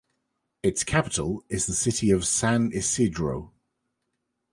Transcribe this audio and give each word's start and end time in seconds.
Its 0.63 0.83
capital 0.83 1.43
is 1.47 1.67
the 1.67 1.75
city 1.75 2.09
of 2.09 2.25
San 2.25 2.71
Isidro. 2.71 3.53